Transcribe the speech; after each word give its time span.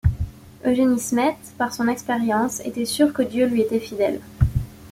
Eugénie 0.65 0.99
Smet, 0.99 1.37
par 1.59 1.75
son 1.75 1.87
expérience 1.87 2.59
était 2.65 2.85
sûre 2.85 3.13
que 3.13 3.21
Dieu 3.21 3.45
lui 3.45 3.61
était 3.61 3.79
fidèle. 3.79 4.19